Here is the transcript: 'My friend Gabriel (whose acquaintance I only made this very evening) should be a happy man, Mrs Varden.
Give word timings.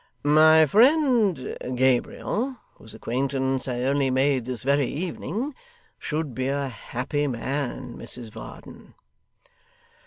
'My 0.23 0.65
friend 0.65 1.55
Gabriel 1.75 2.57
(whose 2.73 2.95
acquaintance 2.95 3.67
I 3.67 3.81
only 3.81 4.09
made 4.09 4.45
this 4.45 4.63
very 4.63 4.87
evening) 4.87 5.53
should 5.99 6.33
be 6.33 6.47
a 6.47 6.69
happy 6.69 7.27
man, 7.27 7.95
Mrs 7.97 8.31
Varden. 8.31 8.95